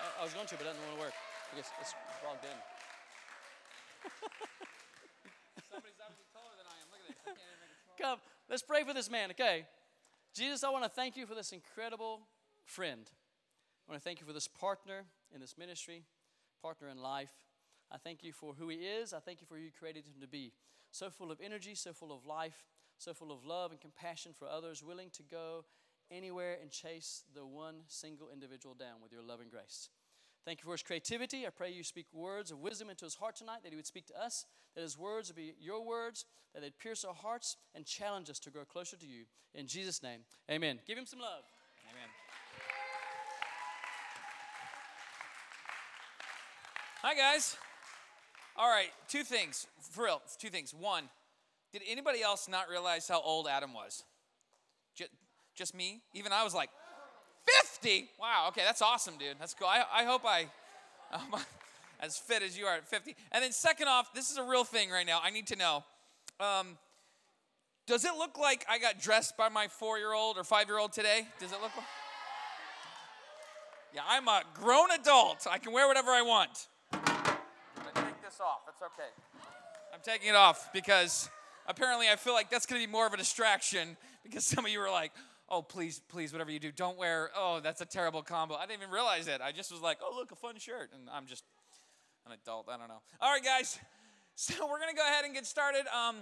[0.00, 1.16] I, I was going to, but it doesn't want to work
[1.50, 1.94] because it's
[2.24, 2.58] logged in.
[5.70, 6.86] Somebody's obviously taller than I am.
[6.92, 7.20] Look at this.
[7.24, 8.16] I can't even make it smaller.
[8.16, 9.66] Come, let's pray for this man, okay?
[10.34, 12.28] Jesus, I want to thank you for this incredible
[12.64, 13.08] friend.
[13.08, 15.04] I want to thank you for this partner
[15.34, 16.04] in this ministry,
[16.62, 17.30] partner in life.
[17.90, 19.14] I thank you for who he is.
[19.14, 20.52] I thank you for who you created him to be.
[20.90, 22.64] So full of energy, so full of life,
[22.98, 25.64] so full of love and compassion for others, willing to go
[26.10, 29.88] anywhere and chase the one single individual down with your love and grace.
[30.44, 31.46] Thank you for his creativity.
[31.46, 34.06] I pray you speak words of wisdom into his heart tonight, that he would speak
[34.06, 34.46] to us,
[34.76, 38.38] that his words would be your words, that they'd pierce our hearts and challenge us
[38.38, 39.24] to grow closer to you.
[39.54, 40.78] In Jesus' name, amen.
[40.86, 41.42] Give him some love.
[41.90, 42.08] Amen.
[47.02, 47.56] Hi, guys.
[48.56, 49.66] All right, two things.
[49.80, 50.72] For real, two things.
[50.72, 51.08] One,
[51.72, 54.04] did anybody else not realize how old Adam was?
[54.94, 55.10] Just,
[55.56, 56.00] just me?
[56.12, 56.70] Even I was like,
[57.80, 58.08] 50?
[58.20, 59.36] Wow, okay, that's awesome, dude.
[59.40, 59.66] That's cool.
[59.66, 60.46] I, I hope I,
[61.12, 61.40] I'm
[62.00, 63.16] as fit as you are at 50.
[63.32, 65.20] And then, second off, this is a real thing right now.
[65.22, 65.84] I need to know.
[66.38, 66.76] Um,
[67.86, 70.78] does it look like I got dressed by my four year old or five year
[70.78, 71.26] old today?
[71.38, 71.86] Does it look like?
[73.94, 75.46] Yeah, I'm a grown adult.
[75.50, 76.66] I can wear whatever I want.
[76.92, 78.66] I'm gonna take this off.
[78.66, 79.08] That's okay.
[79.94, 81.30] I'm taking it off because
[81.66, 84.80] apparently I feel like that's gonna be more of a distraction because some of you
[84.80, 85.12] were like,
[85.48, 88.54] oh, please, please, whatever you do, don't wear, oh, that's a terrible combo.
[88.54, 89.40] I didn't even realize it.
[89.40, 90.90] I just was like, oh, look, a fun shirt.
[90.94, 91.44] And I'm just
[92.26, 92.68] an adult.
[92.68, 93.00] I don't know.
[93.20, 93.78] All right, guys.
[94.38, 95.86] So we're gonna go ahead and get started.
[95.86, 96.16] Um,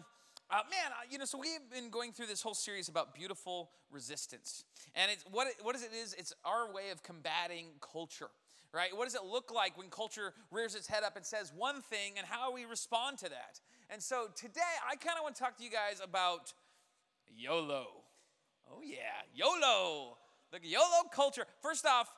[0.48, 3.70] uh, man, uh, you know, so we've been going through this whole series about beautiful
[3.90, 4.62] resistance,
[4.94, 6.14] and it's what it, what is it is?
[6.14, 8.28] It's our way of combating culture,
[8.72, 8.96] right?
[8.96, 12.12] What does it look like when culture rears its head up and says one thing,
[12.16, 13.58] and how we respond to that?
[13.90, 16.52] And so today, I kind of want to talk to you guys about
[17.36, 18.03] YOLO.
[18.74, 18.96] Oh yeah,
[19.34, 20.16] YOLO.
[20.52, 21.44] The YOLO culture.
[21.60, 22.12] First off,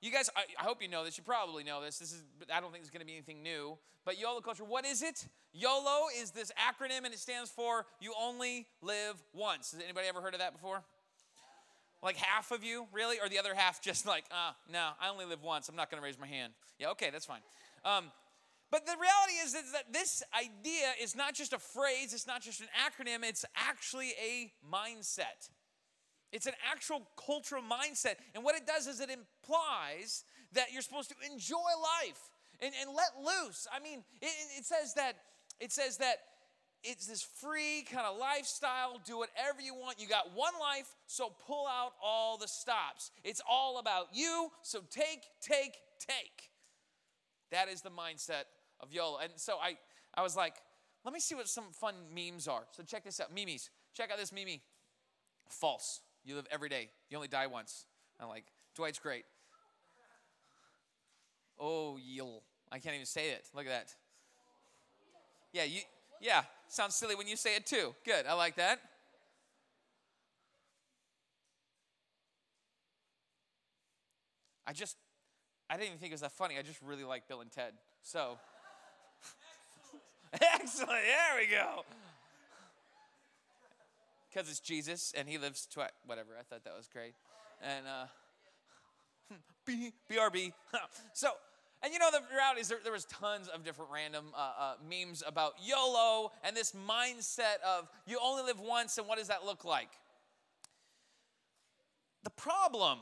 [0.00, 1.16] you guys, I, I, hope you know this.
[1.16, 1.98] You probably know this.
[1.98, 3.78] This is, I don't think it's going to be anything new.
[4.04, 5.26] But YOLO culture, what is it?
[5.52, 10.20] YOLO is this acronym, and it stands for "You Only Live Once." Has anybody ever
[10.20, 10.84] heard of that before?
[12.02, 15.24] Like half of you, really, or the other half just like, uh, no, I only
[15.24, 15.68] live once.
[15.68, 16.52] I'm not going to raise my hand.
[16.78, 17.40] Yeah, okay, that's fine.
[17.84, 18.12] Um,
[18.70, 22.12] but the reality is that this idea is not just a phrase.
[22.12, 23.26] It's not just an acronym.
[23.26, 25.50] It's actually a mindset.
[26.32, 28.16] It's an actual cultural mindset.
[28.34, 32.20] And what it does is it implies that you're supposed to enjoy life
[32.60, 33.66] and, and let loose.
[33.72, 35.14] I mean, it, it says that
[35.60, 36.16] it says that
[36.82, 39.00] it's this free kind of lifestyle.
[39.04, 40.00] Do whatever you want.
[40.00, 43.10] You got one life, so pull out all the stops.
[43.24, 46.50] It's all about you, so take, take, take.
[47.50, 48.44] That is the mindset
[48.80, 49.18] of YOLO.
[49.22, 49.76] And so I,
[50.14, 50.54] I was like,
[51.04, 52.64] let me see what some fun memes are.
[52.72, 53.34] So check this out.
[53.34, 53.70] Memes.
[53.94, 54.60] Check out this meme.
[55.48, 56.00] False.
[56.26, 56.90] You live every day.
[57.08, 57.86] You only die once.
[58.20, 58.44] I'm like,
[58.74, 59.24] Dwight's great.
[61.58, 62.42] Oh, yill.
[62.72, 63.46] I can't even say it.
[63.54, 63.94] Look at that.
[65.52, 65.80] Yeah, you
[66.20, 67.94] yeah, sounds silly when you say it too.
[68.04, 68.26] Good.
[68.26, 68.80] I like that.
[74.66, 74.96] I just
[75.70, 76.58] I didn't even think it was that funny.
[76.58, 77.72] I just really like Bill and Ted.
[78.02, 78.36] So
[80.32, 80.88] Excellent.
[80.90, 81.84] There we go
[84.28, 86.30] because it's Jesus and he lives to whatever.
[86.38, 87.14] I thought that was great.
[87.62, 89.34] And uh,
[89.66, 90.52] B, BRB.
[91.12, 91.30] so,
[91.82, 94.74] and you know, the reality is there, there was tons of different random uh, uh,
[94.88, 99.44] memes about YOLO and this mindset of you only live once and what does that
[99.44, 99.90] look like?
[102.24, 102.98] The problem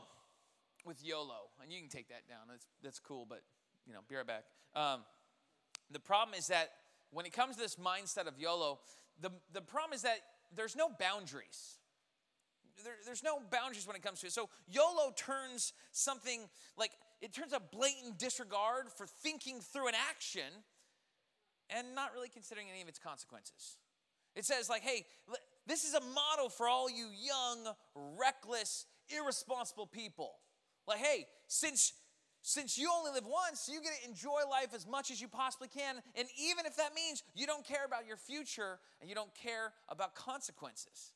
[0.85, 3.41] with YOLO, and you can take that down, that's, that's cool, but,
[3.87, 4.43] you know, be right back.
[4.75, 5.01] Um,
[5.89, 6.73] the problem is that
[7.09, 8.79] when it comes to this mindset of YOLO,
[9.19, 10.19] the, the problem is that
[10.53, 11.77] there's no boundaries.
[12.83, 14.33] There, there's no boundaries when it comes to it.
[14.33, 16.41] So YOLO turns something
[16.77, 16.91] like
[17.21, 20.63] it turns a blatant disregard for thinking through an action
[21.69, 23.77] and not really considering any of its consequences.
[24.35, 25.05] It says, like, hey,
[25.65, 30.33] this is a model for all you young, reckless, irresponsible people.
[30.87, 31.93] Like, hey, since
[32.47, 35.67] since you only live once, you get to enjoy life as much as you possibly
[35.67, 35.95] can.
[36.13, 39.73] And even if that means you don't care about your future and you don't care
[39.89, 41.13] about consequences.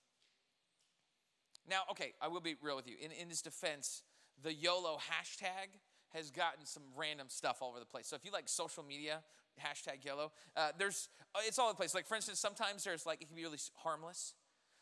[1.70, 2.96] Now, okay, I will be real with you.
[3.00, 4.02] In, in this defense,
[4.42, 5.78] the YOLO hashtag
[6.16, 8.08] has gotten some random stuff all over the place.
[8.08, 9.22] So if you like social media,
[9.64, 11.94] hashtag YOLO, uh, there's, uh, it's all over the place.
[11.94, 14.34] Like, for instance, sometimes there's like, it can be really harmless.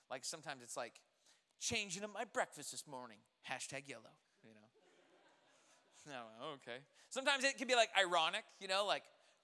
[0.09, 1.01] Like, sometimes it's like,
[1.59, 3.17] changing up my breakfast this morning,
[3.51, 4.15] hashtag YOLO.
[6.07, 6.23] No,
[6.53, 6.79] okay.
[7.09, 9.03] Sometimes it can be like ironic, you know, like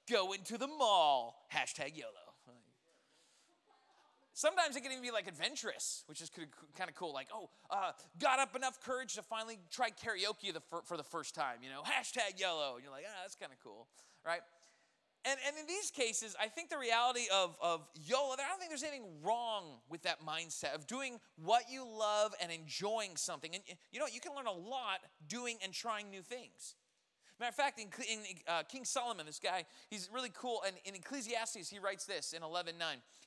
[0.09, 2.11] go into the mall, hashtag YOLO.
[4.33, 6.31] sometimes it can even be like adventurous, which is
[6.77, 7.13] kind of cool.
[7.13, 11.03] Like, oh, uh, got up enough courage to finally try karaoke the, for, for the
[11.03, 12.75] first time, you know, hashtag YOLO.
[12.75, 13.87] And you're like, ah, that's kind of cool,
[14.25, 14.41] right?
[15.25, 18.69] And, and in these cases, I think the reality of, of YOLO, I don't think
[18.69, 23.55] there's anything wrong with that mindset of doing what you love and enjoying something.
[23.55, 26.75] And you know, you can learn a lot doing and trying new things.
[27.39, 30.61] Matter of fact, in, in uh, King Solomon, this guy, he's really cool.
[30.67, 32.73] And in Ecclesiastes, he writes this in 11.9.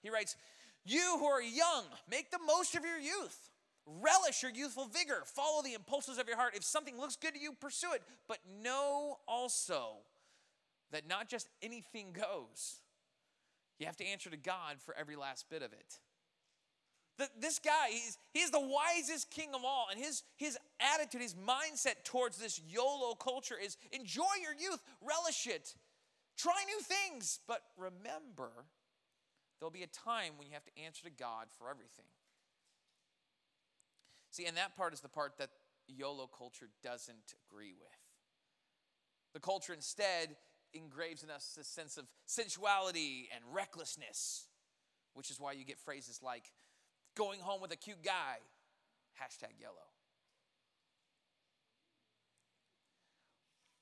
[0.03, 0.37] He writes,
[0.85, 3.51] You who are young, make the most of your youth.
[3.87, 5.23] Relish your youthful vigor.
[5.25, 6.55] Follow the impulses of your heart.
[6.57, 8.03] If something looks good to you, pursue it.
[8.29, 9.99] But know also
[10.93, 12.81] that not just anything goes.
[13.79, 15.99] You have to answer to God for every last bit of it.
[17.19, 21.35] The, this guy, he's, he's the wisest king of all, and his, his attitude, his
[21.35, 25.75] mindset towards this YOLO culture is enjoy your youth, relish it,
[26.37, 28.51] try new things, but remember,
[29.59, 32.05] there'll be a time when you have to answer to God for everything.
[34.31, 35.49] See, and that part is the part that
[35.89, 37.89] YOLO culture doesn't agree with.
[39.33, 40.37] The culture instead
[40.79, 44.47] engraves in us this sense of sensuality and recklessness,
[45.15, 46.53] which is why you get phrases like
[47.17, 48.39] going home with a cute guy,
[49.21, 49.75] hashtag YOLO.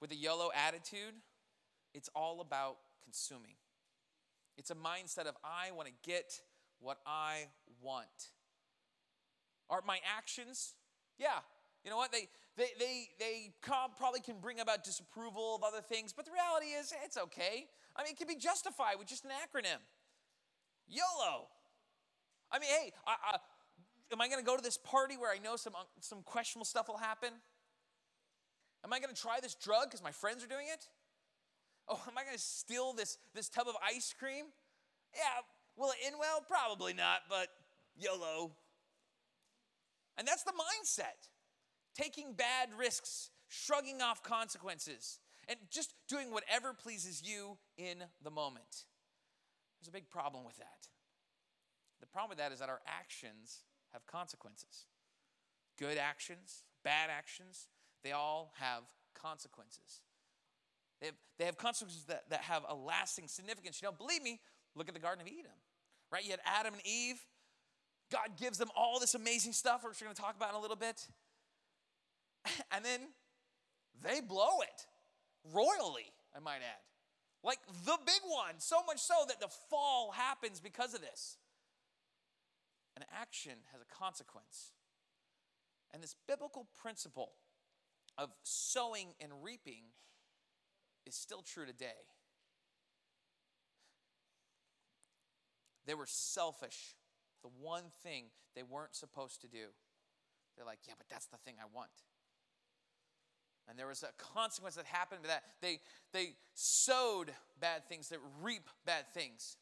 [0.00, 1.14] With a YOLO attitude,
[1.94, 3.54] it's all about consuming.
[4.56, 6.40] It's a mindset of, I want to get
[6.80, 7.46] what I
[7.82, 8.32] want.
[9.70, 10.74] Are my actions?
[11.18, 11.40] Yeah.
[11.84, 12.12] You know what?
[12.12, 16.72] They, they, they, they probably can bring about disapproval of other things, but the reality
[16.72, 17.66] is it's okay.
[17.94, 19.78] I mean, it can be justified with just an acronym
[20.88, 21.48] YOLO.
[22.50, 23.38] I mean, hey, I, I,
[24.12, 26.64] am I going to go to this party where I know some, uh, some questionable
[26.64, 27.30] stuff will happen?
[28.84, 30.88] Am I going to try this drug because my friends are doing it?
[31.88, 34.46] Oh, am I going to steal this, this tub of ice cream?
[35.14, 35.44] Yeah,
[35.76, 36.42] will it end well?
[36.48, 37.48] Probably not, but
[37.96, 38.52] YOLO.
[40.16, 41.28] And that's the mindset
[41.94, 48.84] taking bad risks, shrugging off consequences, and just doing whatever pleases you in the moment.
[49.80, 50.88] There's a big problem with that.
[52.00, 54.86] The problem with that is that our actions have consequences.
[55.78, 57.68] Good actions, bad actions,
[58.02, 58.82] they all have
[59.14, 60.02] consequences.
[61.00, 63.80] They have, they have consequences that, that have a lasting significance.
[63.82, 64.40] You know, believe me,
[64.74, 65.50] look at the Garden of Eden,
[66.12, 66.24] right?
[66.24, 67.20] You had Adam and Eve.
[68.12, 70.60] God gives them all this amazing stuff, which we're going to talk about in a
[70.60, 71.06] little bit.
[72.72, 73.00] and then
[74.02, 74.86] they blow it
[75.52, 76.82] royally, I might add.
[77.42, 81.36] Like the big one, so much so that the fall happens because of this.
[82.96, 84.72] An action has a consequence.
[85.92, 87.32] And this biblical principle
[88.16, 89.84] of sowing and reaping
[91.06, 92.08] is still true today.
[95.86, 96.96] They were selfish.
[97.42, 99.66] The one thing they weren't supposed to do.
[100.56, 101.90] They're like, yeah, but that's the thing I want.
[103.68, 105.44] And there was a consequence that happened to that.
[105.62, 105.80] They,
[106.12, 109.56] they sowed bad things, that reap bad things.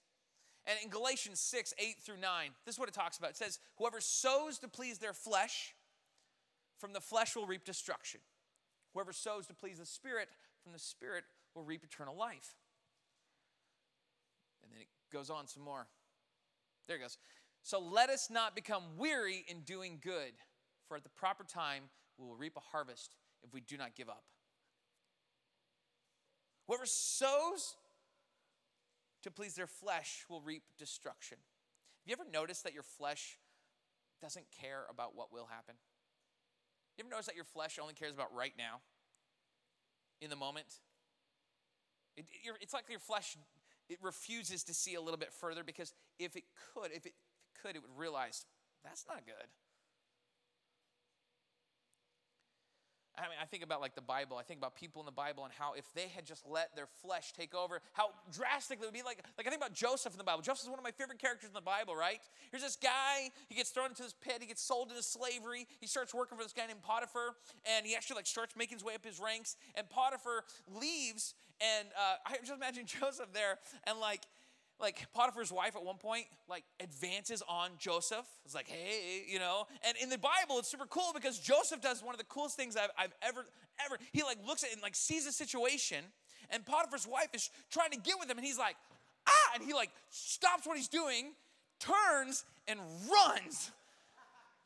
[0.65, 3.31] And in Galatians 6, 8 through 9, this is what it talks about.
[3.31, 5.75] It says, Whoever sows to please their flesh,
[6.79, 8.21] from the flesh will reap destruction.
[8.95, 10.29] Whoever sows to please the Spirit,
[10.63, 11.25] from the Spirit
[11.55, 12.55] will reap eternal life.
[14.63, 15.87] And then it goes on some more.
[16.87, 17.19] There it goes.
[17.63, 20.33] So let us not become weary in doing good,
[20.89, 21.85] for at the proper time
[22.19, 24.25] we will reap a harvest if we do not give up.
[26.67, 27.77] Whoever sows
[29.23, 31.39] to please their flesh will reap destruction.
[31.39, 33.39] Have you ever noticed that your flesh
[34.21, 35.75] doesn't care about what will happen?
[36.97, 38.81] You ever notice that your flesh only cares about right now,
[40.21, 40.67] in the moment?
[42.17, 42.27] It,
[42.61, 43.37] it's like your flesh
[43.89, 47.07] it refuses to see a little bit further because if it could, if it, if
[47.07, 47.15] it
[47.63, 48.47] could, it would realize
[48.85, 49.49] that's not good.
[53.19, 54.37] I mean, I think about like the Bible.
[54.39, 56.87] I think about people in the Bible and how if they had just let their
[57.03, 59.03] flesh take over, how drastic it would be.
[59.03, 60.43] Like, like I think about Joseph in the Bible.
[60.43, 62.21] Joseph is one of my favorite characters in the Bible, right?
[62.51, 63.31] Here's this guy.
[63.49, 64.39] He gets thrown into this pit.
[64.41, 65.67] He gets sold into slavery.
[65.81, 68.85] He starts working for this guy named Potiphar, and he actually like starts making his
[68.85, 69.57] way up his ranks.
[69.75, 74.23] And Potiphar leaves, and uh, I just imagine Joseph there, and like
[74.83, 78.27] like Potiphar's wife at one point like advances on Joseph.
[78.45, 79.67] It's like, hey, you know.
[79.87, 82.77] And in the Bible, it's super cool because Joseph does one of the coolest things
[82.77, 83.47] I've, I've ever,
[83.87, 83.99] ever.
[84.13, 86.05] He like looks at and like sees a situation,
[86.51, 88.77] and Potiphar's wife is trying to get with him, and he's like,
[89.27, 91.33] ah, and he like stops what he's doing,
[91.79, 93.71] turns and runs.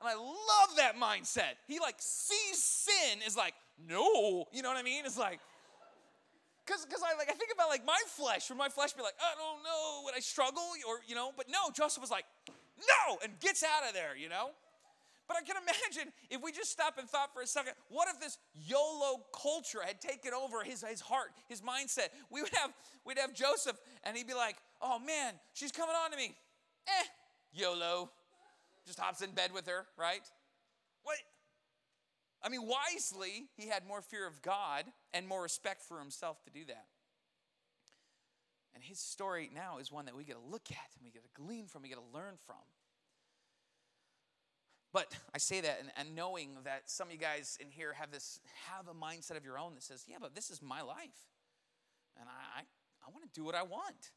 [0.00, 1.56] And I love that mindset.
[1.68, 3.54] He like sees sin is like,
[3.88, 5.04] no, you know what I mean?
[5.04, 5.40] It's like,
[6.66, 9.14] because because I like I think about like my flesh, would my flesh be like,
[9.22, 11.30] I don't know, would I struggle or you know?
[11.36, 12.24] But no, Joseph was like,
[12.78, 14.50] no, and gets out of there, you know?
[15.28, 18.20] But I can imagine if we just stop and thought for a second, what if
[18.20, 22.08] this YOLO culture had taken over his, his heart, his mindset?
[22.30, 22.72] We would have
[23.04, 26.34] we'd have Joseph and he'd be like, oh man, she's coming on to me.
[26.86, 27.04] Eh,
[27.52, 28.10] YOLO.
[28.86, 30.22] Just hops in bed with her, right?
[31.02, 31.16] What?
[32.46, 36.50] I mean, wisely, he had more fear of God and more respect for himself to
[36.50, 36.86] do that.
[38.72, 41.24] And his story now is one that we get to look at and we get
[41.24, 42.62] to glean from, we get to learn from.
[44.92, 48.12] But I say that and, and, knowing that some of you guys in here have
[48.12, 48.38] this
[48.70, 51.26] have a mindset of your own that says, yeah, but this is my life.
[52.18, 52.62] And I, I,
[53.06, 54.12] I want to do what I want.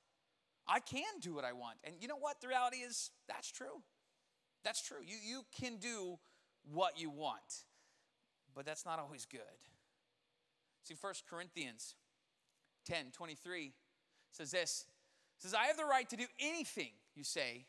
[0.67, 1.77] I can do what I want.
[1.83, 2.41] And you know what?
[2.41, 3.81] The reality is that's true.
[4.63, 4.99] That's true.
[5.03, 6.19] You, you can do
[6.71, 7.65] what you want,
[8.59, 9.39] but that's not always good.
[10.83, 11.95] See, 1 Corinthians
[12.87, 13.71] 10 23
[14.33, 14.85] says this
[15.37, 17.67] says, I have the right to do anything, you say,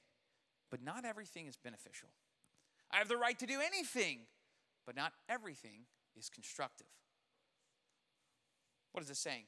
[0.69, 2.09] but not everything is beneficial.
[2.91, 4.23] I have the right to do anything,
[4.85, 5.83] but not everything
[6.19, 6.89] is constructive.
[8.91, 9.45] What is this saying?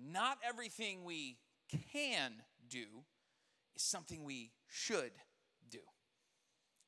[0.00, 1.38] Not everything we
[1.92, 2.34] can
[2.70, 2.86] do
[3.74, 5.10] is something we should
[5.68, 5.80] do.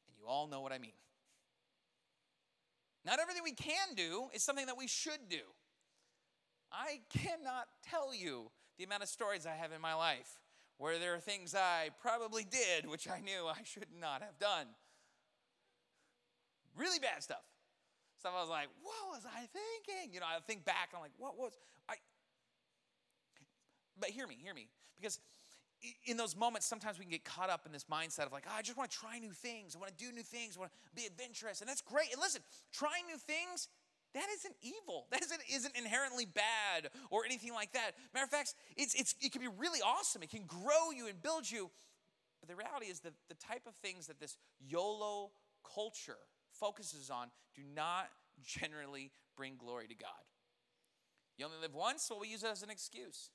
[0.06, 0.92] And you all know what I mean.
[3.04, 5.40] Not everything we can do is something that we should do.
[6.72, 10.38] I cannot tell you the amount of stories I have in my life
[10.78, 14.66] where there are things I probably did which I knew I should not have done.
[16.76, 17.44] Really bad stuff.
[18.18, 20.12] Stuff I was like, what was I thinking?
[20.12, 21.52] You know, I think back, I'm like, what was
[21.88, 21.94] I?
[23.98, 24.68] But hear me, hear me.
[25.00, 25.20] Because
[26.06, 28.54] in those moments, sometimes we can get caught up in this mindset of like, oh,
[28.56, 29.74] I just want to try new things.
[29.74, 30.56] I want to do new things.
[30.56, 31.60] I want to be adventurous.
[31.60, 32.12] And that's great.
[32.12, 33.68] And listen, trying new things,
[34.14, 35.06] that isn't evil.
[35.12, 37.92] That isn't, isn't inherently bad or anything like that.
[38.14, 40.22] Matter of fact, it's, it's, it can be really awesome.
[40.22, 41.70] It can grow you and build you.
[42.40, 45.30] But the reality is that the type of things that this YOLO
[45.74, 46.18] culture
[46.52, 48.08] focuses on do not
[48.42, 50.10] generally bring glory to God.
[51.36, 53.30] You only live once, so we use it as an excuse.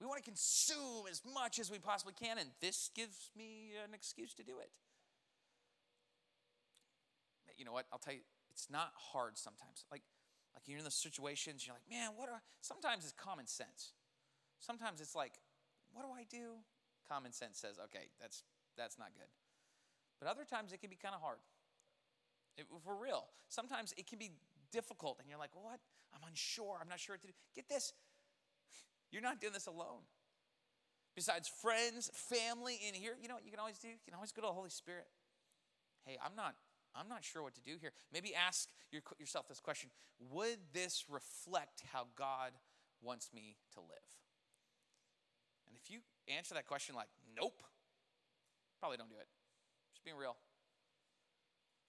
[0.00, 3.94] We want to consume as much as we possibly can, and this gives me an
[3.94, 4.70] excuse to do it.
[7.56, 7.86] You know what?
[7.92, 9.84] I'll tell you, it's not hard sometimes.
[9.90, 10.02] Like,
[10.54, 13.94] like you're in those situations, you're like, man, what are sometimes it's common sense.
[14.60, 15.32] Sometimes it's like,
[15.92, 16.62] what do I do?
[17.08, 18.44] Common sense says, okay, that's
[18.76, 19.26] that's not good.
[20.20, 21.38] But other times it can be kind of hard.
[22.86, 24.30] We're real, sometimes it can be
[24.70, 25.80] difficult, and you're like, what?
[26.14, 26.78] I'm unsure.
[26.80, 27.34] I'm not sure what to do.
[27.54, 27.92] Get this
[29.10, 30.04] you're not doing this alone.
[31.14, 33.88] Besides friends, family in here, you know what you can always do?
[33.88, 35.06] You can always go to the Holy Spirit.
[36.04, 36.54] Hey, I'm not
[36.94, 37.92] I'm not sure what to do here.
[38.12, 39.90] Maybe ask your, yourself this question
[40.30, 42.52] Would this reflect how God
[43.02, 44.08] wants me to live?
[45.68, 46.00] And if you
[46.34, 47.62] answer that question like, nope,
[48.80, 49.28] probably don't do it.
[49.92, 50.36] Just being real.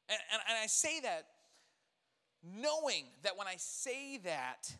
[0.09, 1.25] And, and, and I say that
[2.43, 4.71] knowing that when I say that,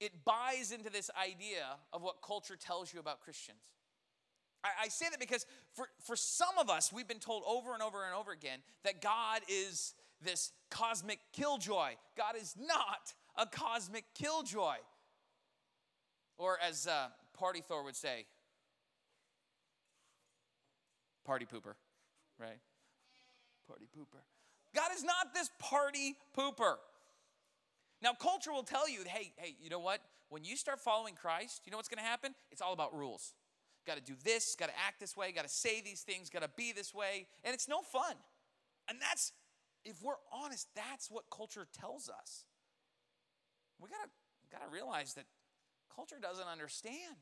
[0.00, 3.58] it buys into this idea of what culture tells you about Christians.
[4.64, 7.82] I, I, say that because for, for some of us, we've been told over and
[7.82, 11.92] over and over again that God is this cosmic killjoy.
[12.16, 14.76] God is not a cosmic killjoy.
[16.36, 17.08] Or as uh,
[17.38, 18.26] Party Thor would say,
[21.24, 21.74] party pooper,
[22.38, 22.58] right?
[23.68, 24.20] Party pooper.
[24.74, 26.76] God is not this party pooper.
[28.04, 30.00] Now, culture will tell you, hey, hey, you know what?
[30.28, 32.34] When you start following Christ, you know what's going to happen?
[32.50, 33.32] It's all about rules.
[33.86, 36.42] Got to do this, got to act this way, got to say these things, got
[36.42, 38.14] to be this way, and it's no fun.
[38.90, 39.32] And that's,
[39.86, 42.44] if we're honest, that's what culture tells us.
[43.80, 44.10] We got to
[44.52, 45.24] got to realize that
[45.94, 47.16] culture doesn't understand.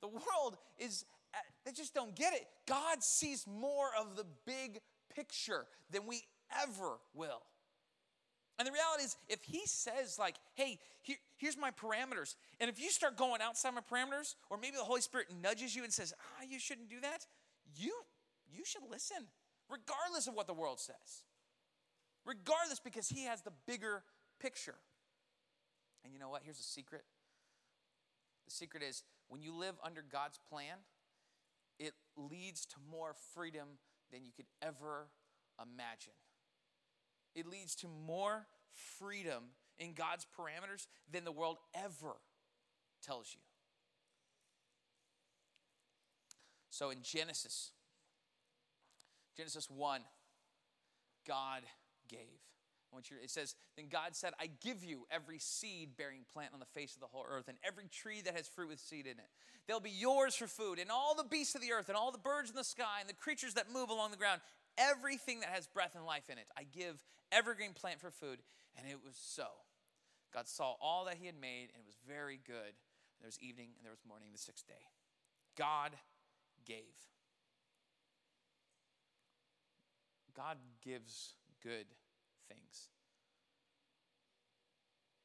[0.00, 2.46] The world is uh, they just don't get it.
[2.66, 4.80] God sees more of the big
[5.14, 6.22] picture than we
[6.62, 7.42] ever will.
[8.58, 12.80] And the reality is, if he says, like, hey, here, here's my parameters, and if
[12.80, 16.14] you start going outside my parameters, or maybe the Holy Spirit nudges you and says,
[16.20, 17.26] ah, you shouldn't do that,
[17.76, 17.92] you,
[18.52, 19.16] you should listen,
[19.68, 21.24] regardless of what the world says.
[22.24, 24.02] Regardless, because he has the bigger
[24.40, 24.76] picture.
[26.04, 26.42] And you know what?
[26.44, 27.02] Here's a secret.
[28.46, 30.76] The secret is when you live under God's plan,
[31.78, 33.66] it leads to more freedom
[34.12, 35.08] than you could ever
[35.60, 36.12] imagine.
[37.34, 38.46] It leads to more
[38.98, 39.44] freedom
[39.78, 42.16] in God's parameters than the world ever
[43.02, 43.40] tells you.
[46.70, 47.70] So in Genesis,
[49.36, 50.00] Genesis 1,
[51.26, 51.62] God
[52.08, 52.18] gave.
[53.22, 56.94] it says, Then God said, I give you every seed bearing plant on the face
[56.94, 59.28] of the whole earth, and every tree that has fruit with seed in it.
[59.66, 62.18] They'll be yours for food, and all the beasts of the earth, and all the
[62.18, 64.40] birds in the sky, and the creatures that move along the ground,
[64.78, 66.46] everything that has breath and life in it.
[66.56, 67.02] I give
[67.32, 68.40] evergreen plant for food.
[68.76, 69.46] And it was so.
[70.32, 72.74] God saw all that he had made, and it was very good.
[73.20, 74.90] There was evening and there was morning the sixth day.
[75.56, 75.92] God
[76.66, 76.98] gave.
[80.34, 81.86] God gives good
[82.50, 82.90] things.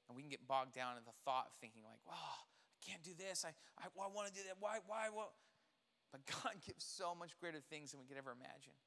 [0.07, 3.01] And we can get bogged down in the thought of thinking, like, wow, I can't
[3.01, 3.45] do this.
[3.45, 4.57] I, I, I want to do that.
[4.59, 5.33] Why, why, what?
[6.11, 8.77] But God gives so much greater things than we could ever imagine.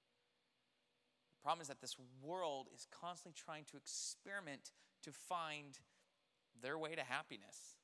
[1.42, 4.70] Problem is that this world is constantly trying to experiment
[5.02, 5.78] to find
[6.62, 7.74] their way to happiness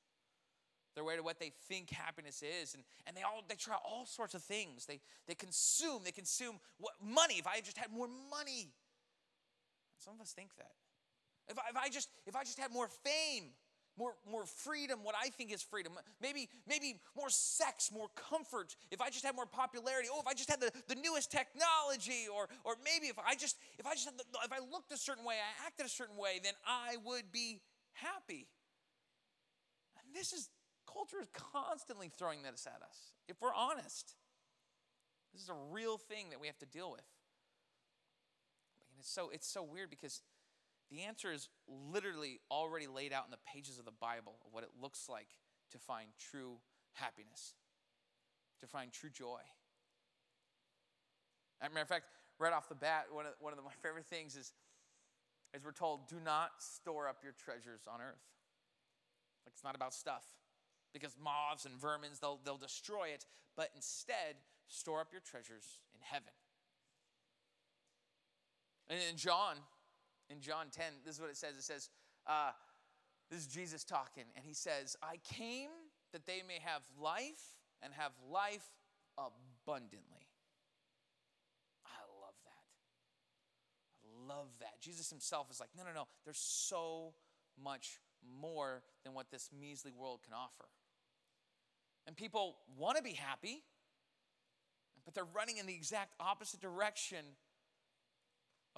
[0.99, 2.75] their way to what they think happiness is.
[2.75, 4.85] And, and they all they try all sorts of things.
[4.85, 7.35] They they consume they consume what money.
[7.39, 8.73] If i just had more money.
[10.01, 10.73] Some of us think that.
[11.49, 13.51] If I, if I just if i just had more fame
[13.99, 15.93] more, more freedom, what I think is freedom.
[16.23, 18.77] Maybe, maybe more sex, more comfort.
[18.91, 20.09] If I just had more popularity.
[20.13, 23.57] Oh, if I just had the, the newest technology, or, or maybe if I just
[23.79, 26.41] if I just the, if I looked a certain way, I acted a certain way,
[26.43, 27.61] then I would be
[27.93, 28.47] happy.
[29.99, 30.49] And this is
[30.91, 33.13] culture is constantly throwing this at us.
[33.29, 34.15] If we're honest,
[35.33, 37.05] this is a real thing that we have to deal with.
[38.91, 40.23] And it's so it's so weird because
[40.91, 44.65] the answer is literally already laid out in the pages of the Bible of what
[44.65, 45.29] it looks like
[45.73, 46.57] to find true
[46.95, 47.55] happiness,
[48.61, 49.41] to find true joy.
[51.61, 52.07] As a matter of fact,
[52.39, 54.53] right off the bat, one of, one of my favorite things is,
[55.55, 58.25] is we're told, do not store up your treasures on earth.
[59.45, 60.25] Like it's not about stuff.
[60.95, 63.27] Because moths and vermins, they'll, they'll destroy it,
[63.57, 64.37] but instead,
[64.69, 66.33] store up your treasures in heaven.
[68.89, 69.57] And in John,
[70.31, 71.55] in John 10, this is what it says.
[71.57, 71.89] It says,
[72.27, 72.51] uh,
[73.31, 75.71] this is Jesus talking, and he says, I came
[76.13, 78.67] that they may have life and have life
[79.17, 80.27] abundantly.
[81.87, 82.65] I love that.
[84.05, 84.81] I love that.
[84.81, 87.13] Jesus himself is like, no, no, no, there's so
[87.63, 88.01] much
[88.41, 90.69] more than what this measly world can offer.
[92.07, 93.63] And people want to be happy,
[95.05, 97.19] but they're running in the exact opposite direction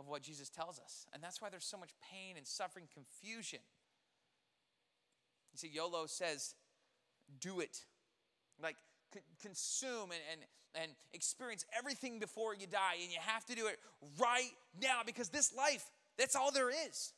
[0.00, 1.06] of what Jesus tells us.
[1.12, 3.60] And that's why there's so much pain and suffering, confusion.
[5.52, 6.54] You see, YOLO says,
[7.40, 7.84] do it.
[8.60, 8.76] Like,
[9.42, 10.40] consume and, and,
[10.82, 12.96] and experience everything before you die.
[13.02, 13.78] And you have to do it
[14.18, 14.50] right
[14.82, 15.84] now because this life,
[16.16, 17.12] that's all there is.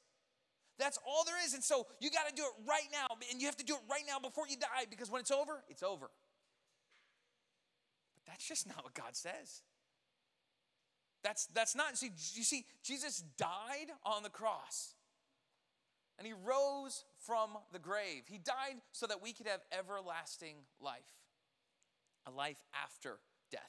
[0.79, 1.55] That's all there is.
[1.55, 3.07] And so you got to do it right now.
[3.31, 5.62] And you have to do it right now before you die because when it's over,
[5.68, 6.11] it's over.
[8.16, 9.62] But that's just not what God says.
[11.23, 14.95] That's, that's not, see, you see, Jesus died on the cross
[16.19, 18.25] and he rose from the grave.
[18.27, 21.01] He died so that we could have everlasting life,
[22.27, 23.19] a life after
[23.51, 23.61] death.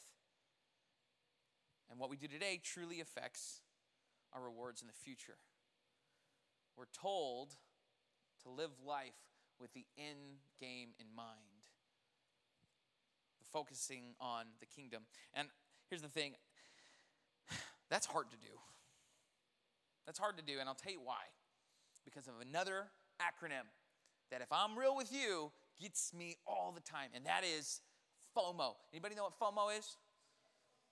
[1.90, 3.62] And what we do today truly affects
[4.34, 5.38] our rewards in the future.
[6.76, 7.56] We're told
[8.44, 9.14] to live life
[9.60, 11.38] with the end game in mind,
[13.52, 15.04] focusing on the kingdom.
[15.36, 15.50] And
[15.88, 16.34] here's the thing
[17.90, 18.54] that's hard to do.
[20.06, 21.24] That's hard to do, and I'll tell you why.
[22.06, 22.88] Because of another
[23.22, 23.66] acronym
[24.32, 27.82] that, if I'm real with you, gets me all the time, and that is
[28.36, 28.76] FOMO.
[28.92, 29.98] Anybody know what FOMO is?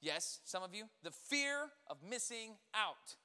[0.02, 0.86] Yes, some of you.
[1.04, 3.16] The fear of missing out.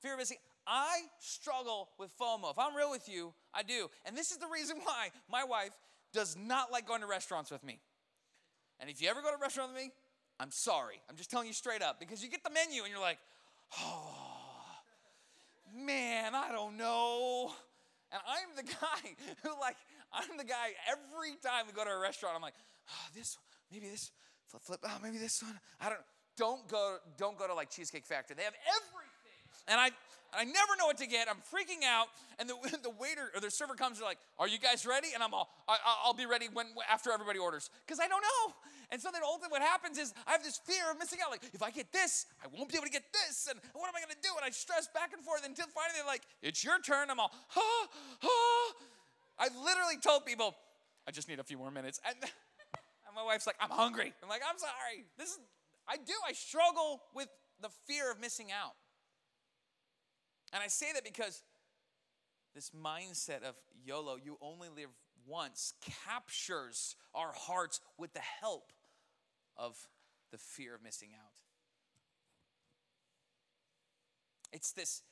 [0.00, 0.38] Fear of missing.
[0.66, 2.50] I struggle with FOMO.
[2.50, 3.88] If I'm real with you, I do.
[4.04, 5.76] And this is the reason why my wife
[6.12, 7.80] does not like going to restaurants with me.
[8.80, 9.90] And if you ever go to a restaurant with me,
[10.40, 11.00] I'm sorry.
[11.10, 13.18] I'm just telling you straight up because you get the menu and you're like,
[13.78, 14.16] oh,
[15.76, 17.52] man, I don't know.
[18.10, 19.10] And I'm the guy
[19.42, 19.76] who, like,
[20.12, 22.54] I'm the guy every time we go to a restaurant, I'm like,
[22.88, 23.36] oh, this,
[23.70, 24.10] maybe this,
[24.46, 25.60] flip, flip, oh, maybe this one.
[25.78, 26.00] I don't,
[26.38, 28.34] don't go, don't go to like Cheesecake Factory.
[28.34, 29.10] They have everything.
[29.68, 29.90] And I,
[30.32, 31.28] I never know what to get.
[31.28, 32.08] I'm freaking out.
[32.38, 35.08] And the, the waiter or the server comes, they're like, Are you guys ready?
[35.14, 35.76] And I'm all, I,
[36.06, 37.68] will be ready when after everybody orders.
[37.86, 38.54] Because I don't know.
[38.92, 41.30] And so then ultimately what happens is I have this fear of missing out.
[41.30, 43.46] Like, if I get this, I won't be able to get this.
[43.48, 44.34] And what am I going to do?
[44.36, 47.10] And I stress back and forth until finally they're like, It's your turn.
[47.10, 47.88] I'm all, ah,
[48.24, 48.74] ah.
[49.38, 50.56] I literally told people,
[51.06, 52.00] I just need a few more minutes.
[52.04, 54.12] And, and my wife's like, I'm hungry.
[54.22, 55.06] I'm like, I'm sorry.
[55.16, 55.38] This is,
[55.88, 56.12] I do.
[56.26, 57.28] I struggle with
[57.60, 58.74] the fear of missing out.
[60.52, 61.42] And I say that because
[62.54, 64.90] this mindset of YOLO, you only live
[65.26, 65.74] once,
[66.06, 68.72] captures our hearts with the help
[69.56, 69.76] of
[70.30, 71.32] the fear of missing out.
[74.52, 75.02] It's this,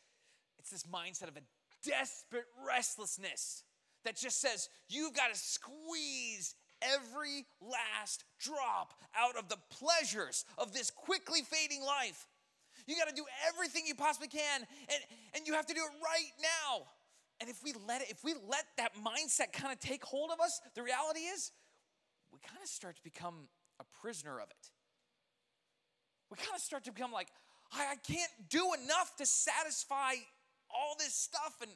[0.58, 1.42] it's this mindset of a
[1.84, 3.62] desperate restlessness
[4.04, 10.72] that just says you've got to squeeze every last drop out of the pleasures of
[10.72, 12.26] this quickly fading life.
[12.86, 15.00] You got to do everything you possibly can, and,
[15.34, 16.86] and you have to do it right now.
[17.40, 20.40] And if we let it, if we let that mindset kind of take hold of
[20.40, 21.52] us, the reality is
[22.32, 23.48] we kind of start to become
[23.80, 24.70] a prisoner of it.
[26.30, 27.28] We kind of start to become like,
[27.72, 30.14] I, I can't do enough to satisfy
[30.70, 31.56] all this stuff.
[31.62, 31.70] And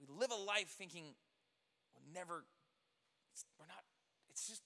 [0.00, 1.04] we live a life thinking
[1.94, 2.44] we'll never,
[3.58, 3.84] we're not,
[4.30, 4.62] it's just.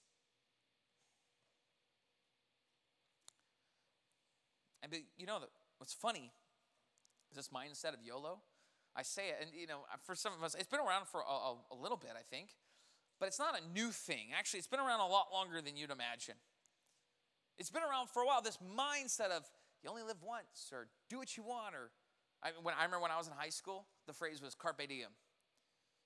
[4.83, 5.39] And you know,
[5.77, 6.31] what's funny
[7.29, 8.39] is this mindset of YOLO.
[8.95, 11.53] I say it, and you know, for some of us, it's been around for a,
[11.73, 12.49] a little bit, I think,
[13.21, 14.33] but it's not a new thing.
[14.35, 16.33] Actually, it's been around a lot longer than you'd imagine.
[17.59, 18.41] It's been around for a while.
[18.41, 19.45] This mindset of
[19.83, 21.91] you only live once, or do what you want, or
[22.41, 25.13] I, when, I remember when I was in high school, the phrase was carpe diem,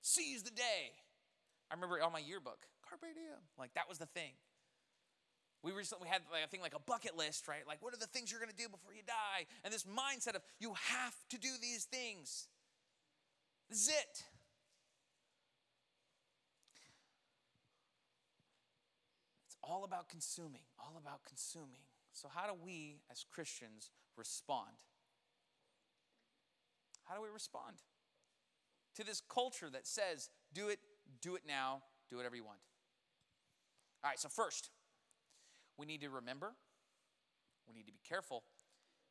[0.01, 0.91] seize the day.
[1.71, 4.34] I remember on my yearbook, carpe diem, like that was the thing.
[5.63, 7.65] We recently had, like, I think, like a bucket list, right?
[7.65, 9.47] Like, what are the things you're going to do before you die?
[9.63, 12.49] And this mindset of you have to do these things.
[13.69, 14.23] This is it.
[19.67, 21.82] All about consuming, all about consuming.
[22.13, 24.71] So, how do we as Christians respond?
[27.06, 27.75] How do we respond
[28.95, 30.80] to this culture that says, do it,
[31.21, 32.60] do it now, do whatever you want?
[34.04, 34.69] All right, so first,
[35.78, 36.54] we need to remember,
[37.67, 38.43] we need to be careful,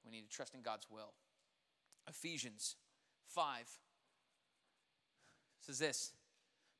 [0.04, 1.12] we need to trust in God's will.
[2.08, 2.76] Ephesians
[3.28, 3.68] 5
[5.60, 6.12] says this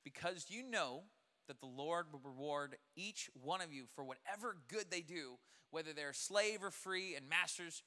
[0.05, 1.03] Because you know
[1.49, 5.39] that the Lord will reward each one of you for whatever good they do,
[5.71, 7.83] whether they're slave or free, and masters.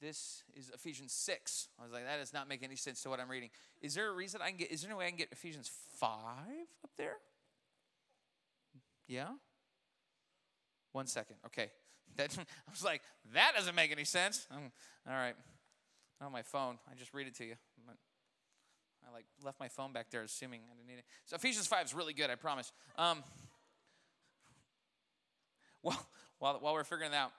[0.00, 1.68] This is Ephesians 6.
[1.78, 3.50] I was like, that does not make any sense to what I'm reading.
[3.80, 5.70] Is there a reason I can get, is there any way I can get Ephesians
[5.98, 6.10] 5
[6.84, 7.16] up there?
[9.08, 9.28] Yeah?
[10.92, 11.36] One second.
[11.46, 11.70] Okay.
[12.16, 14.46] That, I was like, that doesn't make any sense.
[14.52, 14.70] Um,
[15.08, 15.34] all right.
[16.20, 16.78] On my phone.
[16.88, 17.54] I just read it to you.
[19.08, 21.04] I like left my phone back there, assuming I didn't need it.
[21.26, 22.72] So Ephesians 5 is really good, I promise.
[22.96, 23.22] Um,
[25.82, 26.06] well,
[26.38, 27.32] while, while we're figuring that out,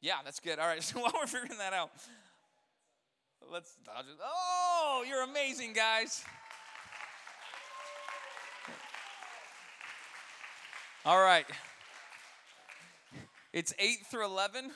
[0.00, 0.58] yeah, that's good.
[0.58, 1.90] All right, so while we're figuring that out,
[3.52, 4.18] let's dodge it.
[4.22, 6.24] Oh, you're amazing, guys.
[11.06, 11.44] All right.
[13.52, 14.72] It's 8 through 11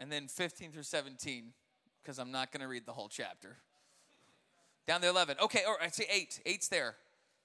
[0.00, 1.52] and then 15 through 17,
[2.02, 3.58] because I'm not going to read the whole chapter.
[4.88, 5.36] Down to 11.
[5.42, 6.40] Okay, or I'd say 8.
[6.46, 6.96] 8's there.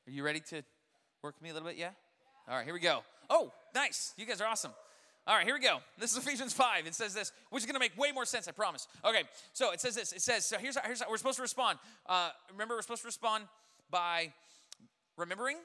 [0.07, 0.63] Are you ready to
[1.21, 1.77] work me a little bit?
[1.77, 1.89] Yeah?
[2.47, 3.03] All right, here we go.
[3.29, 4.13] Oh, nice.
[4.17, 4.71] You guys are awesome.
[5.27, 5.79] All right, here we go.
[5.99, 6.87] This is Ephesians 5.
[6.87, 8.87] It says this, which is going to make way more sense, I promise.
[9.03, 10.13] Okay, so it says this.
[10.13, 11.77] It says, so here's how, here's how we're supposed to respond.
[12.05, 13.43] Uh, remember, we're supposed to respond
[13.89, 14.31] by
[15.17, 15.57] remembering,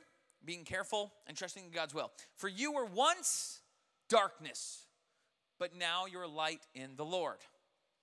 [0.45, 2.11] being careful, and trusting in God's will.
[2.35, 3.61] For you were once
[4.09, 4.87] darkness
[5.61, 7.37] but now you're light in the Lord.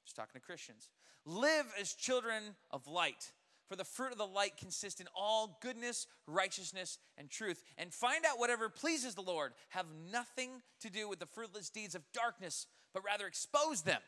[0.05, 0.89] Just talking to Christians.
[1.25, 3.33] Live as children of light.
[3.67, 7.61] For the fruit of the light consists in all goodness, righteousness, and truth.
[7.77, 9.51] And find out whatever pleases the Lord.
[9.69, 13.99] Have nothing to do with the fruitless deeds of darkness, but rather expose them.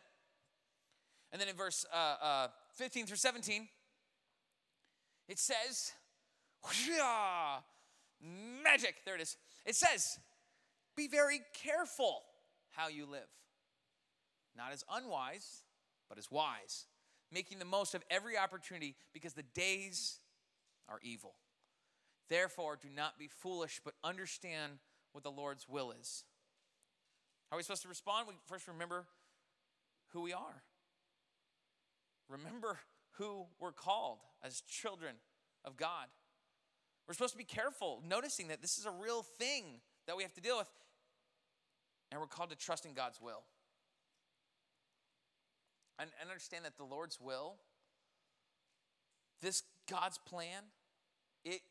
[1.33, 3.67] And then in verse uh, uh, 15 through 17,
[5.27, 5.91] it says,
[8.63, 9.35] magic, there it is.
[9.65, 10.19] It says,
[10.95, 12.21] be very careful
[12.71, 13.29] how you live.
[14.55, 15.63] Not as unwise,
[16.07, 16.85] but as wise,
[17.31, 20.19] making the most of every opportunity because the days
[20.87, 21.35] are evil.
[22.29, 24.73] Therefore, do not be foolish, but understand
[25.11, 26.23] what the Lord's will is.
[27.49, 28.27] How are we supposed to respond?
[28.27, 29.05] We first remember
[30.09, 30.63] who we are.
[32.27, 32.77] Remember
[33.13, 35.15] who we're called as children
[35.65, 36.07] of God.
[37.07, 40.33] We're supposed to be careful, noticing that this is a real thing that we have
[40.35, 40.69] to deal with.
[42.11, 43.43] And we're called to trust in God's will.
[45.99, 47.55] And, understand that the Lord's will,
[49.41, 50.63] this God's plan,
[51.43, 51.61] it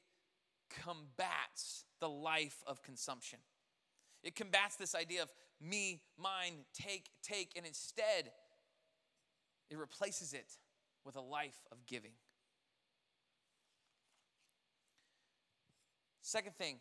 [0.84, 3.38] combats the life of consumption.
[4.22, 8.30] It combats this idea of me, mine, take, take, and instead,
[9.70, 10.58] it replaces it
[11.04, 12.12] with a life of giving.
[16.20, 16.76] Second thing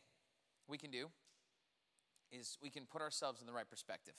[0.67, 1.07] we can do
[2.31, 4.15] is we can put ourselves in the right perspective.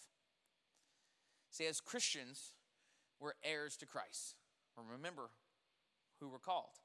[1.51, 2.55] See, as Christians,
[3.21, 4.35] we're heirs to Christ.
[4.77, 5.31] Remember
[6.21, 6.79] who we're called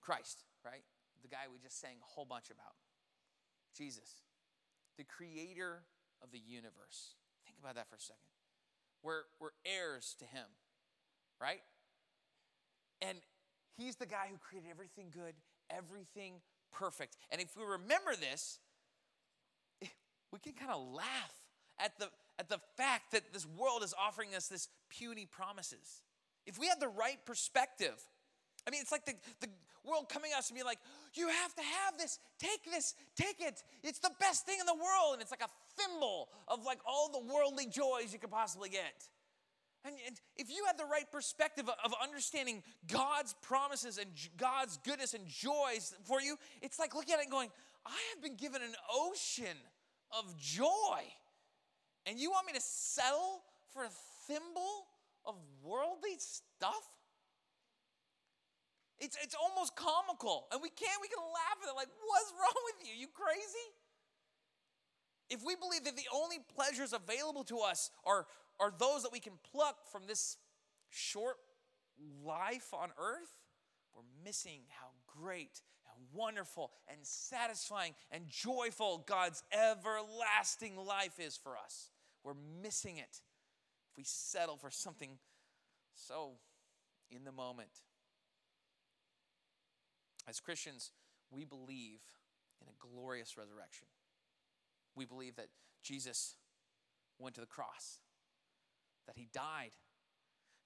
[0.00, 0.84] Christ, right?
[1.22, 2.74] The guy we just sang a whole bunch about.
[3.76, 4.22] Jesus,
[4.96, 5.82] the creator
[6.22, 8.26] of the universe, Think about that for a second.
[9.02, 10.46] We're, we're heirs to him,
[11.40, 11.60] right?
[13.02, 13.18] And
[13.76, 15.34] he's the guy who created everything good,
[15.70, 16.40] everything
[16.72, 17.16] perfect.
[17.30, 18.58] And if we remember this,
[20.44, 21.34] can kind of laugh
[21.78, 26.02] at the, at the fact that this world is offering us this puny promises.
[26.46, 27.96] If we had the right perspective,
[28.66, 29.48] I mean, it's like the, the
[29.84, 30.78] world coming at us and being like,
[31.14, 33.62] you have to have this, take this, take it.
[33.82, 35.14] It's the best thing in the world.
[35.14, 39.08] And it's like a thimble of like all the worldly joys you could possibly get.
[39.84, 45.12] And, and if you had the right perspective of, understanding God's promises and God's goodness
[45.12, 47.50] and joys for you, it's like looking at it and going,
[47.84, 49.58] I have been given an ocean
[50.18, 51.02] of joy.
[52.06, 53.90] And you want me to settle for a
[54.26, 54.86] thimble
[55.26, 56.84] of worldly stuff?
[58.98, 60.46] It's, it's almost comical.
[60.52, 62.94] And we can't, we can laugh at it like, what's wrong with you?
[62.98, 63.68] You crazy?
[65.30, 68.26] If we believe that the only pleasures available to us are,
[68.60, 70.36] are those that we can pluck from this
[70.90, 71.36] short
[72.24, 73.34] life on earth,
[73.94, 75.62] we're missing how great
[76.12, 81.90] wonderful and satisfying and joyful God's everlasting life is for us.
[82.22, 83.20] We're missing it
[83.90, 85.18] if we settle for something
[85.94, 86.32] so
[87.10, 87.68] in the moment.
[90.28, 90.90] As Christians,
[91.30, 92.00] we believe
[92.60, 93.88] in a glorious resurrection.
[94.94, 95.48] We believe that
[95.82, 96.36] Jesus
[97.18, 97.98] went to the cross,
[99.06, 99.72] that he died,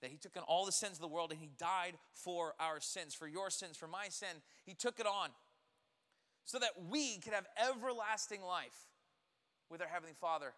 [0.01, 2.81] that he took on all the sins of the world and he died for our
[2.81, 4.43] sins, for your sins, for my sin.
[4.65, 5.31] He took it on
[6.45, 8.87] so that we could have everlasting life
[9.71, 10.53] with our Heavenly Father.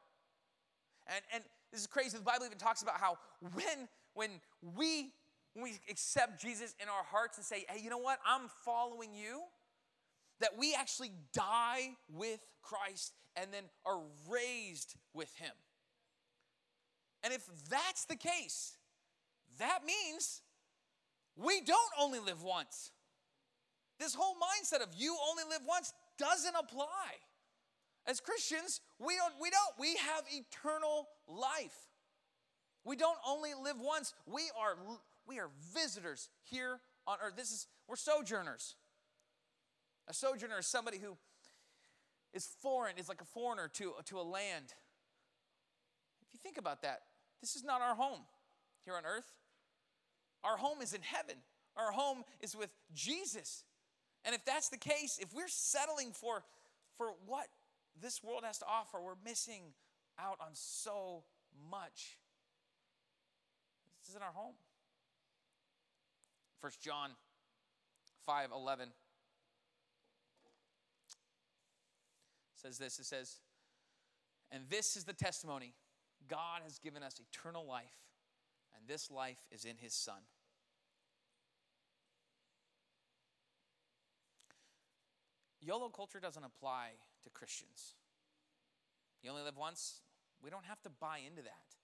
[1.07, 2.17] And, and this is crazy.
[2.17, 3.19] The Bible even talks about how
[3.55, 4.31] when, when
[4.77, 5.13] we
[5.55, 8.19] when we accept Jesus in our hearts and say, hey, you know what?
[8.25, 9.41] I'm following you,
[10.41, 15.53] that we actually die with Christ and then are raised with him.
[17.23, 18.77] And if that's the case,
[19.59, 20.43] that means
[21.37, 22.93] we don't only live once.
[23.99, 27.19] This whole mindset of you only live once doesn't apply.
[28.07, 31.77] As Christians, we don't, we don't, we have eternal life.
[32.85, 34.77] We don't only live once, we are
[35.27, 37.37] we are visitors here on earth.
[37.37, 38.75] This is, we're sojourners.
[40.09, 41.17] A sojourner is somebody who
[42.33, 44.75] is foreign, is like a foreigner to, to a land.
[46.27, 47.03] If you think about that,
[47.41, 48.23] this is not our home
[48.91, 49.31] here on earth.
[50.43, 51.37] Our home is in heaven.
[51.77, 53.65] Our home is with Jesus.
[54.25, 56.43] And if that's the case, if we're settling for,
[56.97, 57.47] for what
[58.01, 59.63] this world has to offer, we're missing
[60.19, 61.25] out on so
[61.71, 62.19] much.
[64.01, 64.55] This isn't our home.
[66.61, 67.11] 1 John
[68.27, 68.89] 5 11
[72.55, 73.39] says this it says,
[74.51, 75.73] And this is the testimony
[76.29, 77.95] God has given us eternal life,
[78.81, 80.23] and this life is in his Son.
[85.61, 87.95] YOLO culture doesn't apply to Christians.
[89.23, 90.01] You only live once.
[90.43, 91.77] We don't have to buy into that.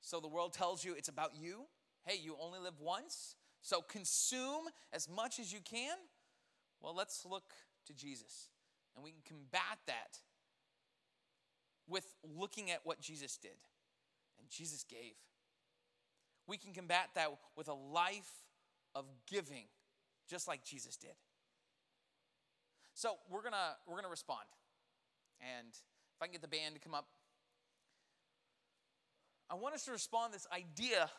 [0.00, 1.66] So the world tells you it's about you.
[2.04, 3.36] Hey, you only live once.
[3.62, 5.96] So consume as much as you can.
[6.80, 7.52] Well, let's look
[7.86, 8.48] to Jesus.
[8.94, 10.18] And we can combat that
[11.88, 12.04] with
[12.36, 13.58] looking at what Jesus did.
[14.40, 15.14] And Jesus gave.
[16.46, 18.30] We can combat that with a life
[18.94, 19.64] of giving,
[20.28, 21.14] just like Jesus did.
[22.94, 24.46] So we're gonna we're gonna respond.
[25.40, 27.06] And if I can get the band to come up,
[29.50, 31.10] I want us to respond this idea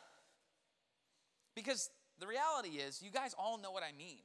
[1.56, 4.22] because the reality is, you guys all know what I mean.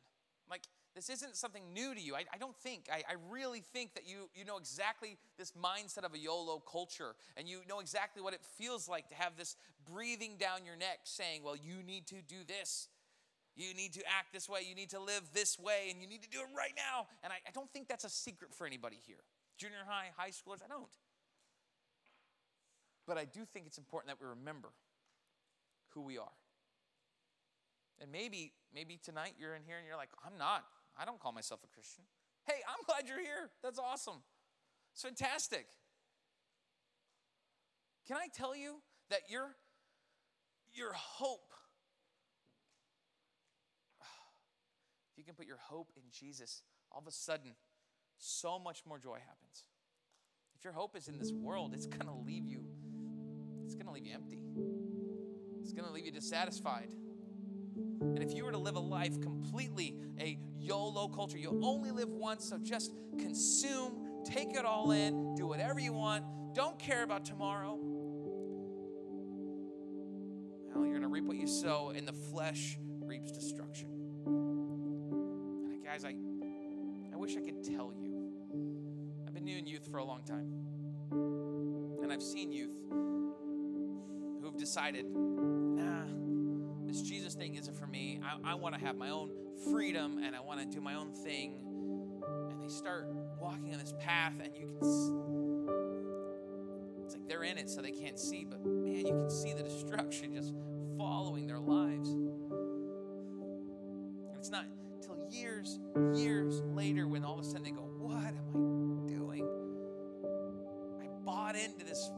[0.51, 0.63] Like,
[0.95, 2.15] this isn't something new to you.
[2.15, 2.89] I, I don't think.
[2.93, 7.15] I, I, really think that you, you know exactly this mindset of a YOLO culture,
[7.37, 9.57] and you know exactly what it feels like to have this
[9.91, 12.89] breathing down your neck saying, well, you need to do this.
[13.57, 14.61] You need to act this way.
[14.69, 17.07] You need to live this way, and you need to do it right now.
[17.23, 19.25] And I, I don't think that's a secret for anybody here.
[19.59, 20.89] Junior high, high schoolers, I don't.
[23.07, 24.69] But I do think it's important that we remember
[25.91, 26.33] who we are.
[28.01, 30.65] And maybe, maybe tonight you're in here and you're like, I'm not.
[30.99, 32.05] I don't call myself a Christian.
[32.47, 33.51] Hey, I'm glad you're here.
[33.63, 34.23] That's awesome.
[34.93, 35.67] It's fantastic.
[38.07, 39.55] Can I tell you that your,
[40.73, 41.53] your hope,
[45.13, 47.55] if you can put your hope in Jesus, all of a sudden,
[48.19, 49.65] so much more joy happens.
[50.57, 52.65] If your hope is in this world, it's to leave you,
[53.65, 54.43] it's to leave you empty.
[55.63, 56.93] It's to leave you dissatisfied.
[58.03, 62.09] And if you were to live a life completely a YOLO culture, you only live
[62.09, 67.25] once, so just consume, take it all in, do whatever you want, don't care about
[67.25, 67.79] tomorrow,
[70.75, 73.89] well, you're going to reap what you sow, and the flesh reaps destruction.
[74.27, 76.15] And guys, I,
[77.13, 78.11] I wish I could tell you.
[79.27, 80.53] I've been doing youth for a long time,
[82.03, 82.77] and I've seen youth
[84.43, 86.05] who've decided, nah,
[86.87, 88.21] this Jesus thing isn't for me.
[88.23, 89.33] I, I want to have my own
[89.73, 91.57] freedom, and I want to do my own thing.
[92.51, 93.09] And they start
[93.41, 94.77] walking on this path, and you can
[97.05, 99.65] it's like they're in it so they can't see, but man, you can see the
[99.65, 100.55] destruction just
[100.97, 102.11] following their lives.
[102.11, 102.23] And
[104.39, 105.81] it's not until years,
[106.15, 109.45] years later when all of a sudden they go, What am I doing?
[111.03, 112.09] I bought into this,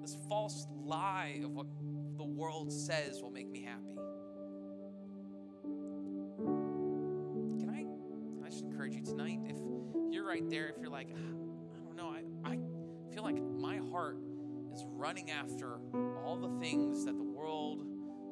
[0.00, 1.66] this false lie of what
[2.16, 3.94] the world says will make me happy.
[8.94, 9.40] Encourage you tonight?
[9.48, 9.56] If
[10.12, 11.18] you're right there, if you're like, ah,
[11.74, 12.58] I don't know, I, I
[13.12, 14.18] feel like my heart
[14.72, 15.78] is running after
[16.24, 17.86] all the things that the world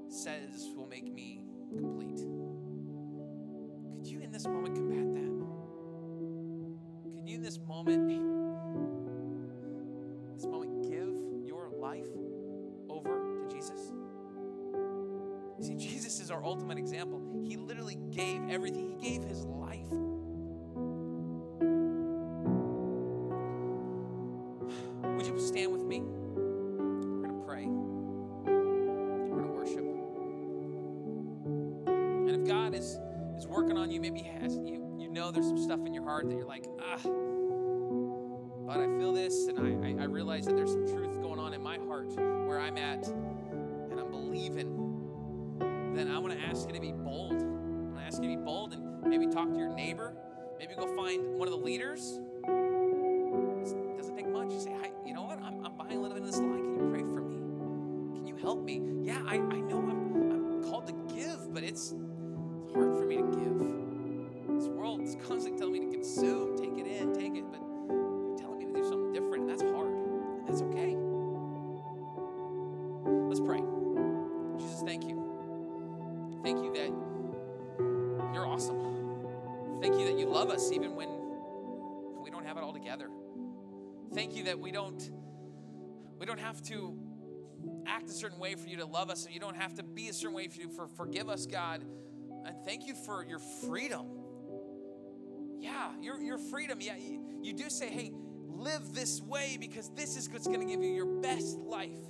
[0.08, 1.44] says will make me
[1.76, 2.18] complete.
[3.96, 5.32] Could you, in this moment, combat that?
[7.16, 8.08] Can you, in this moment,
[10.34, 12.06] this moment, give your life
[12.88, 13.92] over to Jesus?
[15.58, 17.20] You see, Jesus is our ultimate example.
[17.44, 19.86] He literally gave everything, He gave His life.
[25.22, 26.00] Would you stand with me?
[26.00, 27.66] We're going to pray.
[27.68, 29.84] We're going to worship.
[31.86, 32.98] And if God is,
[33.38, 36.02] is working on you, maybe He has, you, you know there's some stuff in your
[36.02, 36.98] heart that you're like, ah,
[38.66, 41.54] but I feel this, and I, I, I realize that there's some truth going on
[41.54, 44.74] in my heart where I'm at, and I'm believing,
[45.94, 47.34] then I want to ask you to be bold.
[47.34, 50.16] I want to ask you to be bold and maybe talk to your neighbor.
[50.58, 52.18] Maybe go find one of the leaders
[84.62, 85.10] we don't
[86.18, 86.96] we don't have to
[87.86, 90.08] act a certain way for you to love us, and you don't have to be
[90.08, 91.84] a certain way for you for forgive us, God.
[92.44, 94.06] And thank you for your freedom.
[95.58, 96.80] Yeah, your, your freedom.
[96.80, 98.12] Yeah, you, you do say, hey,
[98.48, 102.00] live this way because this is what's going to give you your best life.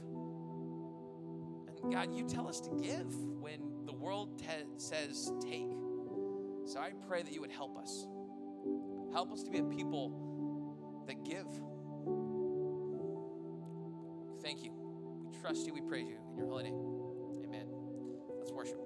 [1.82, 4.46] And God, you tell us to give when the world te-
[4.78, 5.70] says take.
[6.64, 8.06] So I pray that you would help us.
[9.12, 11.46] Help us to be a people that give.
[14.52, 14.72] Thank you.
[15.24, 15.72] We trust you.
[15.72, 16.18] We praise you.
[16.30, 16.74] In your holy name.
[17.42, 17.68] Amen.
[18.38, 18.76] Let's worship.